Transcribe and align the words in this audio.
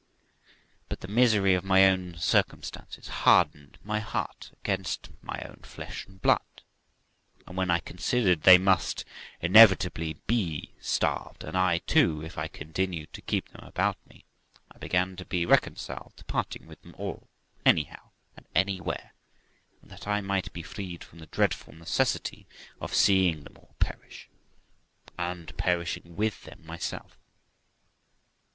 But 0.89 1.01
the 1.01 1.07
misery 1.07 1.53
of 1.53 1.63
my 1.63 1.85
own 1.85 2.15
circumstances 2.17 3.07
hardened 3.21 3.77
my 3.83 3.99
heart 3.99 4.49
against 4.63 5.11
my 5.21 5.39
own 5.47 5.57
flesh 5.57 6.07
and 6.07 6.19
blood; 6.19 6.63
and, 7.45 7.55
when 7.55 7.69
I 7.69 7.77
considered 7.81 8.41
they 8.41 8.57
must 8.57 9.05
inevitably 9.41 10.13
be 10.25 10.73
starved, 10.79 11.43
and 11.43 11.55
I 11.55 11.77
too, 11.85 12.23
if 12.23 12.35
I 12.35 12.47
continued 12.47 13.13
to 13.13 13.21
keep 13.21 13.49
them 13.49 13.63
about 13.63 13.97
me, 14.07 14.25
I 14.71 14.79
began 14.79 15.17
to 15.17 15.23
be 15.25 15.45
reconciled 15.45 16.13
to 16.17 16.25
parting 16.25 16.65
with 16.65 16.81
them 16.81 16.95
all, 16.97 17.29
anyhow 17.63 18.09
and 18.35 18.47
anywhere, 18.55 19.13
that 19.83 20.07
I 20.07 20.19
might 20.19 20.51
be 20.51 20.63
freed 20.63 21.03
from 21.03 21.19
the 21.19 21.27
dreadful 21.27 21.75
necessity 21.75 22.47
of 22.79 22.95
seeing 22.95 23.43
them 23.43 23.55
all 23.55 23.75
perish, 23.77 24.29
and 25.19 25.55
perishing 25.59 26.15
with 26.15 26.45
them 26.45 26.65
myself. 26.65 27.19